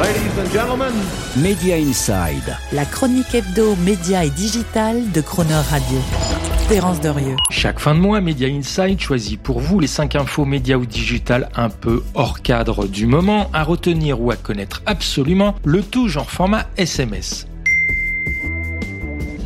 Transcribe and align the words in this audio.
Ladies 0.00 0.36
and 0.40 0.50
gentlemen, 0.52 0.92
Media 1.36 1.76
Inside. 1.76 2.56
La 2.72 2.84
chronique 2.84 3.32
hebdo, 3.32 3.76
média 3.76 4.24
et 4.24 4.30
digital 4.30 5.12
de 5.12 5.20
Croner 5.20 5.54
Radio. 5.70 5.98
Terence 6.68 7.00
Derieux. 7.00 7.36
Chaque 7.50 7.78
fin 7.78 7.94
de 7.94 8.00
mois, 8.00 8.20
Media 8.20 8.48
Inside 8.48 8.98
choisit 8.98 9.40
pour 9.40 9.60
vous 9.60 9.78
les 9.78 9.86
5 9.86 10.16
infos 10.16 10.46
médias 10.46 10.78
ou 10.78 10.84
digital 10.84 11.48
un 11.54 11.68
peu 11.68 12.02
hors 12.14 12.42
cadre 12.42 12.88
du 12.88 13.06
moment, 13.06 13.48
à 13.52 13.62
retenir 13.62 14.20
ou 14.20 14.32
à 14.32 14.36
connaître 14.36 14.82
absolument, 14.84 15.54
le 15.64 15.80
tout 15.80 16.08
genre 16.08 16.28
format 16.28 16.66
SMS. 16.76 17.46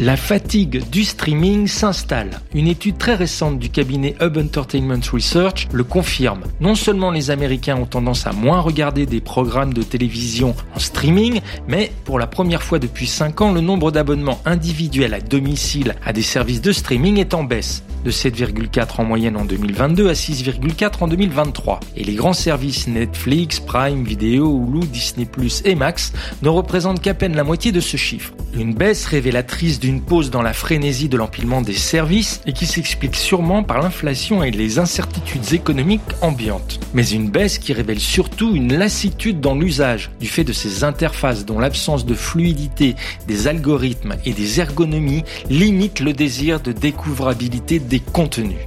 La 0.00 0.16
fatigue 0.16 0.82
du 0.90 1.04
streaming 1.04 1.68
s'installe. 1.68 2.40
Une 2.52 2.66
étude 2.66 2.98
très 2.98 3.14
récente 3.14 3.60
du 3.60 3.68
cabinet 3.68 4.16
Hub 4.20 4.36
Entertainment 4.36 4.98
Research 5.12 5.68
le 5.72 5.84
confirme. 5.84 6.42
Non 6.60 6.74
seulement 6.74 7.12
les 7.12 7.30
Américains 7.30 7.76
ont 7.76 7.86
tendance 7.86 8.26
à 8.26 8.32
moins 8.32 8.58
regarder 8.58 9.06
des 9.06 9.20
programmes 9.20 9.72
de 9.72 9.84
télévision 9.84 10.56
en 10.74 10.80
streaming, 10.80 11.40
mais 11.68 11.92
pour 12.04 12.18
la 12.18 12.26
première 12.26 12.64
fois 12.64 12.80
depuis 12.80 13.06
5 13.06 13.40
ans, 13.40 13.52
le 13.52 13.60
nombre 13.60 13.92
d'abonnements 13.92 14.40
individuels 14.44 15.14
à 15.14 15.20
domicile 15.20 15.94
à 16.04 16.12
des 16.12 16.22
services 16.22 16.60
de 16.60 16.72
streaming 16.72 17.18
est 17.18 17.32
en 17.32 17.44
baisse 17.44 17.84
de 18.04 18.10
7,4 18.10 19.00
en 19.00 19.04
moyenne 19.04 19.36
en 19.36 19.44
2022 19.44 20.08
à 20.08 20.12
6,4 20.12 20.92
en 21.00 21.08
2023. 21.08 21.80
Et 21.96 22.04
les 22.04 22.14
grands 22.14 22.34
services 22.34 22.86
Netflix, 22.86 23.60
Prime 23.60 24.04
Video, 24.04 24.62
Hulu, 24.68 24.86
Disney+, 24.86 25.26
et 25.64 25.74
Max 25.74 26.12
ne 26.42 26.48
représentent 26.48 27.00
qu'à 27.00 27.14
peine 27.14 27.34
la 27.34 27.44
moitié 27.44 27.72
de 27.72 27.80
ce 27.80 27.96
chiffre. 27.96 28.32
Une 28.56 28.74
baisse 28.74 29.06
révélatrice 29.06 29.80
d'une 29.80 30.00
pause 30.00 30.30
dans 30.30 30.42
la 30.42 30.52
frénésie 30.52 31.08
de 31.08 31.16
l'empilement 31.16 31.60
des 31.60 31.72
services 31.72 32.40
et 32.46 32.52
qui 32.52 32.66
s'explique 32.66 33.16
sûrement 33.16 33.64
par 33.64 33.82
l'inflation 33.82 34.44
et 34.44 34.52
les 34.52 34.78
incertitudes 34.78 35.52
économiques 35.52 36.02
ambiantes. 36.20 36.78
Mais 36.92 37.08
une 37.08 37.30
baisse 37.30 37.58
qui 37.58 37.72
révèle 37.72 37.98
surtout 37.98 38.54
une 38.54 38.76
lassitude 38.76 39.40
dans 39.40 39.56
l'usage 39.56 40.10
du 40.20 40.28
fait 40.28 40.44
de 40.44 40.52
ces 40.52 40.84
interfaces 40.84 41.44
dont 41.44 41.58
l'absence 41.58 42.06
de 42.06 42.14
fluidité 42.14 42.94
des 43.26 43.48
algorithmes 43.48 44.14
et 44.24 44.32
des 44.32 44.60
ergonomies 44.60 45.24
limite 45.50 45.98
le 45.98 46.12
désir 46.12 46.60
de 46.60 46.70
découvrabilité 46.70 47.80
contenus. 48.00 48.58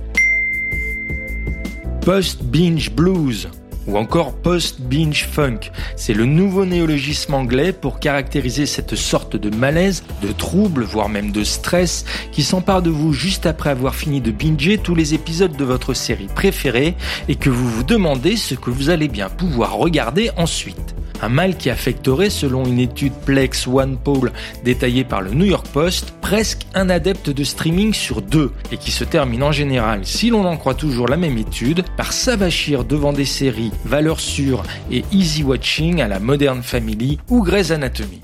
Post-binge 2.02 2.92
blues 2.92 3.50
ou 3.88 3.98
encore 3.98 4.34
post-binge 4.34 5.26
funk. 5.26 5.72
C'est 5.96 6.14
le 6.14 6.26
nouveau 6.26 6.66
néologisme 6.66 7.34
anglais 7.34 7.72
pour 7.72 8.00
caractériser 8.00 8.66
cette 8.66 8.96
sorte 8.96 9.36
de 9.36 9.50
malaise, 9.56 10.04
de 10.22 10.32
trouble, 10.32 10.84
voire 10.84 11.10
même 11.10 11.32
de 11.32 11.44
stress 11.44 12.06
qui 12.32 12.44
s'empare 12.44 12.82
de 12.82 12.90
vous 12.90 13.14
juste 13.14 13.46
après 13.46 13.70
avoir 13.70 13.96
fini 13.96 14.22
de 14.22 14.32
binger 14.32 14.78
tous 14.78 14.96
les 14.96 15.14
épisodes 15.14 15.56
de 15.56 15.64
votre 15.64 15.94
série 15.94 16.28
préférée 16.28 16.96
et 17.30 17.36
que 17.36 17.50
vous 17.50 17.70
vous 17.70 17.84
demandez 17.84 18.36
ce 18.36 18.56
que 18.56 18.70
vous 18.70 18.90
allez 18.90 19.08
bien 19.08 19.30
pouvoir 19.30 19.76
regarder 19.76 20.32
ensuite. 20.38 20.96
Un 21.22 21.30
mal 21.30 21.58
qui 21.58 21.70
affecterait, 21.70 22.30
selon 22.30 22.66
une 22.66 22.80
étude 22.80 23.14
Plex 23.26 23.68
One 23.68 23.98
Poll 23.98 24.32
détaillée 24.64 25.04
par 25.04 25.22
le 25.22 25.32
New 25.32 25.46
York 25.46 25.68
Post, 25.74 26.14
presque 26.22 26.68
un 26.76 26.90
adepte 26.90 27.30
de 27.30 27.44
streaming 27.44 27.94
sur 27.94 28.22
deux, 28.22 28.52
et 28.72 28.78
qui 28.78 28.92
se 28.92 29.04
termine 29.04 29.44
en 29.44 29.52
général, 29.52 30.02
si 30.04 30.30
l'on 30.30 30.46
en 30.46 30.58
croit 30.58 30.76
toujours 30.76 31.08
la 31.08 31.18
même 31.18 31.38
étude, 31.38 31.84
par 31.96 32.14
s'avachir 32.14 32.84
devant 32.84 33.14
des 33.14 33.26
séries 33.26 33.72
valeurs 33.86 34.20
sûres 34.20 34.64
et 34.92 35.04
easy 35.12 35.44
watching 35.44 36.02
à 36.02 36.08
la 36.08 36.20
Modern 36.20 36.62
Family 36.62 37.18
ou 37.30 37.44
Grey's 37.44 37.72
Anatomy. 37.72 38.22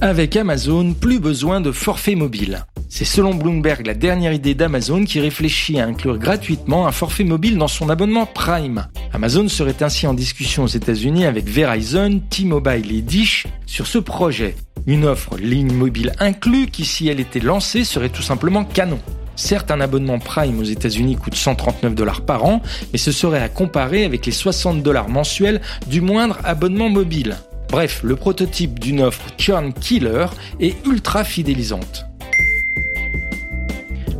Avec 0.00 0.36
Amazon, 0.36 0.92
plus 0.92 1.18
besoin 1.18 1.60
de 1.62 1.72
forfait 1.72 2.14
mobile. 2.14 2.66
C'est 2.90 3.04
selon 3.04 3.34
Bloomberg 3.34 3.86
la 3.86 3.94
dernière 3.94 4.32
idée 4.32 4.54
d'Amazon 4.54 5.04
qui 5.04 5.18
réfléchit 5.18 5.80
à 5.80 5.86
inclure 5.86 6.18
gratuitement 6.18 6.86
un 6.86 6.92
forfait 6.92 7.24
mobile 7.24 7.58
dans 7.58 7.68
son 7.68 7.88
abonnement 7.88 8.26
Prime. 8.26 8.86
Amazon 9.14 9.46
serait 9.46 9.80
ainsi 9.80 10.08
en 10.08 10.12
discussion 10.12 10.64
aux 10.64 10.68
États-Unis 10.68 11.24
avec 11.24 11.48
Verizon, 11.48 12.20
T-Mobile 12.30 12.90
et 12.90 13.00
Dish 13.00 13.46
sur 13.64 13.86
ce 13.86 13.98
projet. 13.98 14.56
Une 14.88 15.04
offre 15.04 15.36
ligne 15.38 15.72
mobile 15.72 16.12
inclus 16.18 16.66
qui, 16.66 16.84
si 16.84 17.06
elle 17.06 17.20
était 17.20 17.38
lancée, 17.38 17.84
serait 17.84 18.08
tout 18.08 18.22
simplement 18.22 18.64
canon. 18.64 18.98
Certes, 19.36 19.70
un 19.70 19.80
abonnement 19.80 20.18
Prime 20.18 20.58
aux 20.58 20.64
États-Unis 20.64 21.14
coûte 21.14 21.36
139 21.36 21.94
dollars 21.94 22.22
par 22.22 22.44
an, 22.44 22.60
mais 22.92 22.98
ce 22.98 23.12
serait 23.12 23.40
à 23.40 23.48
comparer 23.48 24.04
avec 24.04 24.26
les 24.26 24.32
60 24.32 24.82
dollars 24.82 25.08
mensuels 25.08 25.60
du 25.86 26.00
moindre 26.00 26.40
abonnement 26.42 26.88
mobile. 26.88 27.36
Bref, 27.68 28.00
le 28.02 28.16
prototype 28.16 28.80
d'une 28.80 29.00
offre 29.00 29.26
churn 29.38 29.72
killer 29.72 30.26
est 30.58 30.74
ultra 30.86 31.22
fidélisante. 31.22 32.04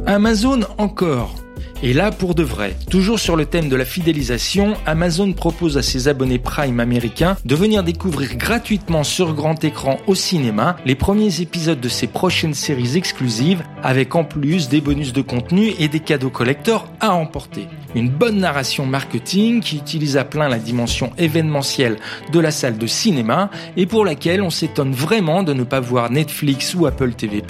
Amazon 0.07 0.61
encore. 0.79 1.44
Et 1.87 1.93
là, 1.93 2.11
pour 2.11 2.35
de 2.35 2.43
vrai, 2.43 2.75
toujours 2.91 3.19
sur 3.19 3.37
le 3.37 3.45
thème 3.45 3.69
de 3.69 3.77
la 3.77 3.85
fidélisation, 3.85 4.73
Amazon 4.87 5.35
propose 5.35 5.77
à 5.77 5.83
ses 5.83 6.09
abonnés 6.09 6.39
Prime 6.39 6.81
américains 6.81 7.37
de 7.45 7.55
venir 7.55 7.83
découvrir 7.83 8.37
gratuitement 8.37 9.05
sur 9.05 9.35
grand 9.35 9.63
écran 9.63 9.99
au 10.07 10.15
cinéma 10.15 10.77
les 10.87 10.95
premiers 10.95 11.43
épisodes 11.43 11.83
de 11.83 11.89
ses 11.91 12.07
prochaines 12.07 12.55
séries 12.55 12.97
exclusives, 12.97 13.63
avec 13.83 14.15
en 14.15 14.25
plus 14.25 14.71
des 14.71 14.81
bonus 14.81 15.13
de 15.13 15.21
contenu 15.21 15.75
et 15.79 15.89
des 15.89 16.01
cadeaux 16.01 16.31
collecteurs 16.31 16.87
à 17.01 17.13
emporter. 17.13 17.69
Une 17.95 18.09
bonne 18.09 18.39
narration 18.39 18.87
marketing 18.87 19.61
qui 19.61 19.77
utilise 19.77 20.17
à 20.17 20.25
plein 20.25 20.49
la 20.49 20.59
dimension 20.59 21.13
événementielle 21.19 21.99
de 22.33 22.41
la 22.41 22.51
salle 22.51 22.79
de 22.79 22.87
cinéma 22.87 23.51
et 23.77 23.85
pour 23.85 24.07
laquelle 24.07 24.41
on 24.41 24.49
s'étonne 24.49 24.95
vraiment 24.95 25.43
de 25.43 25.53
ne 25.53 25.65
pas 25.65 25.81
voir 25.81 26.11
Netflix 26.11 26.75
ou 26.75 26.87
Apple 26.87 27.13
TV+, 27.13 27.43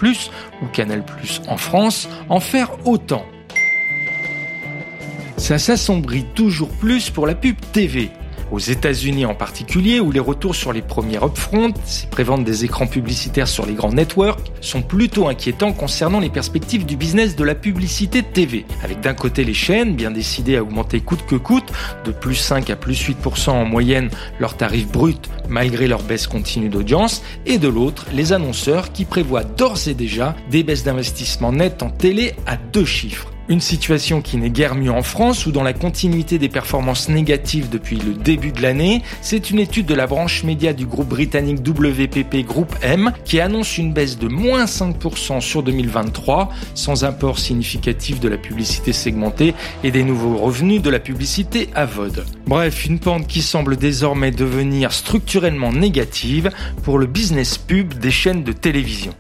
ou 0.61 0.67
Canal+, 0.73 1.05
en 1.47 1.57
France, 1.57 2.09
en 2.29 2.41
faire 2.41 2.73
autant. 2.85 3.25
Ça 5.45 5.59
s'assombrit 5.59 6.25
toujours 6.35 6.71
plus 6.71 7.11
pour 7.11 7.27
la 7.27 7.35
pub 7.35 7.57
TV. 7.71 8.11
Aux 8.51 8.59
États-Unis 8.59 9.27
en 9.27 9.35
particulier, 9.35 10.01
où 10.01 10.11
les 10.11 10.19
retours 10.19 10.55
sur 10.55 10.73
les 10.73 10.81
premiers 10.81 11.23
upfront, 11.23 11.75
ces 11.85 12.07
préventes 12.07 12.45
des 12.45 12.65
écrans 12.65 12.87
publicitaires 12.87 13.47
sur 13.47 13.67
les 13.67 13.75
grands 13.75 13.93
networks, 13.93 14.51
sont 14.63 14.81
plutôt 14.81 15.29
inquiétants 15.29 15.75
concernant 15.75 16.19
les 16.19 16.31
perspectives 16.31 16.87
du 16.87 16.97
business 16.97 17.37
de 17.37 17.45
la 17.45 17.55
publicité 17.55 18.23
TV. 18.23 18.65
Avec 18.83 19.03
d'un 19.03 19.13
côté 19.13 19.45
les 19.45 19.53
chaînes, 19.53 19.95
bien 19.95 20.11
décidées 20.11 20.57
à 20.57 20.63
augmenter 20.63 21.01
coûte 21.01 21.27
que 21.27 21.37
coûte, 21.37 21.71
de 22.07 22.11
plus 22.11 22.37
5 22.37 22.71
à 22.71 22.77
plus 22.77 23.07
8% 23.07 23.51
en 23.51 23.67
moyenne 23.67 24.09
leur 24.41 24.57
tarif 24.57 24.91
brut 24.91 25.29
malgré 25.51 25.89
leur 25.89 26.03
baisse 26.03 26.27
continue 26.27 26.71
d'audience, 26.71 27.23
et 27.45 27.59
de 27.59 27.69
l'autre, 27.69 28.07
les 28.15 28.33
annonceurs 28.33 28.93
qui 28.93 29.05
prévoient 29.05 29.45
d'ores 29.45 29.89
et 29.89 29.95
déjà 29.95 30.35
des 30.51 30.63
baisses 30.63 30.85
d'investissement 30.85 31.53
net 31.53 31.83
en 31.83 31.91
télé 31.91 32.33
à 32.47 32.57
deux 32.57 32.87
chiffres. 32.87 33.34
Une 33.47 33.61
situation 33.61 34.23
qui 34.23 34.39
n'est 34.39 34.49
guère 34.49 34.75
mieux 34.75 34.91
en 34.91 35.03
France, 35.03 35.45
où 35.45 35.53
dans 35.53 35.63
la 35.63 35.75
continuité 35.75 36.39
des 36.39 36.49
performances 36.49 37.11
négatives 37.11 37.69
depuis 37.69 37.97
le 37.97 38.15
début 38.15 38.53
de 38.53 38.63
l'année, 38.63 39.03
c'est 39.21 39.51
une 39.51 39.59
étude 39.59 39.85
de 39.85 39.95
la 39.95 40.07
branche 40.07 40.45
média 40.45 40.73
du 40.73 40.87
groupe 40.87 41.09
britannique 41.09 41.59
WPP 41.59 42.47
Group 42.47 42.75
M 42.81 43.13
qui 43.27 43.41
annonce 43.41 43.77
une 43.77 43.93
baisse 43.93 44.19
de 44.19 44.29
moins 44.29 44.65
5% 44.65 45.43
sur 45.43 45.63
2023, 45.63 46.49
sans 46.75 47.05
apport 47.05 47.39
significatif 47.39 48.19
de 48.19 48.29
la 48.29 48.39
publicité 48.39 48.95
segmentée 48.95 49.53
et 49.83 49.91
des 49.91 50.05
nouveaux 50.05 50.39
revenus 50.39 50.81
de 50.81 50.89
la 50.89 50.99
publicité 50.99 51.69
à 51.75 51.85
VOD. 51.85 52.25
Bref, 52.47 52.87
une 52.87 52.99
pente 52.99 53.27
qui 53.27 53.43
semble 53.43 53.77
désormais 53.77 54.31
devenir 54.31 54.91
structurellement 54.93 55.73
négative 55.73 56.51
pour 56.83 56.99
le 56.99 57.07
business 57.07 57.59
pub 57.59 57.93
des 57.93 58.11
chaînes 58.11 58.43
de 58.43 58.53
télévision. 58.53 59.13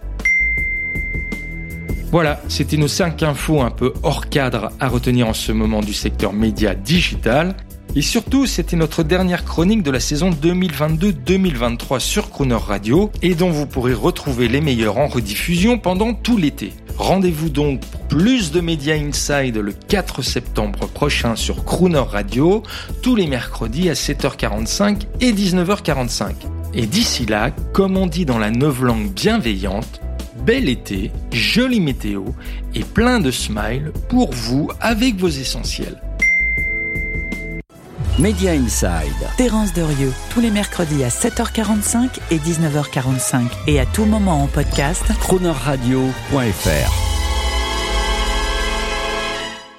Voilà, 2.14 2.40
c'était 2.46 2.76
nos 2.76 2.86
5 2.86 3.24
infos 3.24 3.60
un 3.60 3.72
peu 3.72 3.92
hors 4.04 4.28
cadre 4.28 4.70
à 4.78 4.86
retenir 4.86 5.26
en 5.26 5.34
ce 5.34 5.50
moment 5.50 5.80
du 5.80 5.92
secteur 5.92 6.32
média 6.32 6.76
digital. 6.76 7.56
Et 7.96 8.02
surtout, 8.02 8.46
c'était 8.46 8.76
notre 8.76 9.02
dernière 9.02 9.44
chronique 9.44 9.82
de 9.82 9.90
la 9.90 9.98
saison 9.98 10.30
2022-2023 10.30 11.98
sur 11.98 12.30
Crooner 12.30 12.54
Radio 12.54 13.10
et 13.20 13.34
dont 13.34 13.50
vous 13.50 13.66
pourrez 13.66 13.94
retrouver 13.94 14.46
les 14.46 14.60
meilleurs 14.60 14.98
en 14.98 15.08
rediffusion 15.08 15.76
pendant 15.76 16.14
tout 16.14 16.36
l'été. 16.36 16.72
Rendez-vous 16.98 17.48
donc 17.48 17.80
pour 17.80 18.02
plus 18.02 18.52
de 18.52 18.60
Media 18.60 18.94
Inside 18.94 19.56
le 19.56 19.72
4 19.72 20.22
septembre 20.22 20.86
prochain 20.86 21.34
sur 21.34 21.64
Crooner 21.64 21.98
Radio, 21.98 22.62
tous 23.02 23.16
les 23.16 23.26
mercredis 23.26 23.90
à 23.90 23.94
7h45 23.94 24.98
et 25.20 25.32
19h45. 25.32 26.34
Et 26.74 26.86
d'ici 26.86 27.26
là, 27.26 27.50
comme 27.72 27.96
on 27.96 28.06
dit 28.06 28.24
dans 28.24 28.38
la 28.38 28.52
neuve 28.52 28.84
langue 28.84 29.10
bienveillante, 29.10 30.00
bel 30.44 30.68
été, 30.68 31.10
jolie 31.32 31.80
météo 31.80 32.24
et 32.74 32.84
plein 32.84 33.20
de 33.20 33.30
smiles 33.30 33.92
pour 34.08 34.32
vous 34.32 34.70
avec 34.80 35.16
vos 35.16 35.28
essentiels. 35.28 36.00
Media 38.18 38.52
Inside. 38.52 39.12
Terence 39.36 39.72
Derieux, 39.72 40.12
tous 40.30 40.40
les 40.40 40.50
mercredis 40.50 41.02
à 41.02 41.08
7h45 41.08 42.20
et 42.30 42.38
19h45 42.38 43.46
et 43.66 43.80
à 43.80 43.86
tout 43.86 44.04
moment 44.04 44.42
en 44.42 44.46
podcast. 44.46 45.02
Cronerradio.fr 45.18 47.13